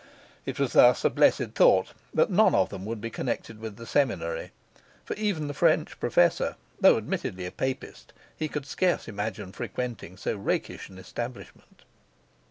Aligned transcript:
It 0.47 0.59
was 0.59 0.73
thus 0.73 1.05
a 1.05 1.11
blessed 1.11 1.51
thought 1.53 1.93
that 2.11 2.31
none 2.31 2.55
of 2.55 2.69
them 2.69 2.85
would 2.87 2.99
be 3.01 3.11
connected 3.11 3.59
with 3.59 3.75
the 3.75 3.85
Seminary; 3.85 4.49
for 5.05 5.13
even 5.13 5.45
the 5.47 5.53
French 5.53 5.99
professor, 5.99 6.55
though 6.79 6.97
admittedly 6.97 7.45
a 7.45 7.51
Papist, 7.51 8.11
he 8.35 8.47
could 8.47 8.65
scarce 8.65 9.07
imagine 9.07 9.51
frequenting 9.51 10.17
so 10.17 10.35
rakish 10.35 10.89
an 10.89 10.97
establishment. 10.97 11.83